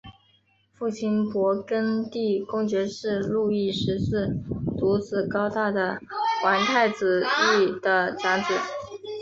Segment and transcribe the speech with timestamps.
[0.73, 4.35] 父亲勃艮地公爵是路易十四
[4.75, 5.99] 独子高大的
[6.43, 8.45] 王太子路易的长子。